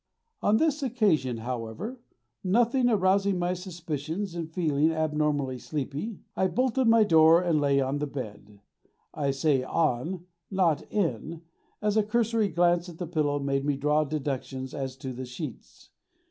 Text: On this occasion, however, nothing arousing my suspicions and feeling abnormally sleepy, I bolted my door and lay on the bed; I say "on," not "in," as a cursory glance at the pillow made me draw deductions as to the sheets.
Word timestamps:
On 0.41 0.57
this 0.57 0.81
occasion, 0.81 1.37
however, 1.37 1.99
nothing 2.43 2.89
arousing 2.89 3.37
my 3.37 3.53
suspicions 3.53 4.33
and 4.33 4.51
feeling 4.51 4.91
abnormally 4.91 5.59
sleepy, 5.59 6.21
I 6.35 6.47
bolted 6.47 6.87
my 6.87 7.03
door 7.03 7.43
and 7.43 7.61
lay 7.61 7.79
on 7.79 7.99
the 7.99 8.07
bed; 8.07 8.61
I 9.13 9.29
say 9.29 9.61
"on," 9.63 10.25
not 10.49 10.81
"in," 10.91 11.43
as 11.83 11.97
a 11.97 12.03
cursory 12.03 12.47
glance 12.47 12.89
at 12.89 12.97
the 12.97 13.05
pillow 13.05 13.37
made 13.37 13.63
me 13.63 13.77
draw 13.77 14.03
deductions 14.03 14.73
as 14.73 14.97
to 14.97 15.13
the 15.13 15.27
sheets. 15.27 15.91